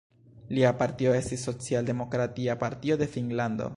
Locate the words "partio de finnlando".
2.65-3.69